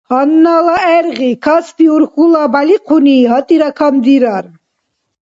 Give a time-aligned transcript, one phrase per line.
[0.09, 4.45] Гьаннала гӀергъи Каспи урхьула бялихъуни гьатӀира камдирар.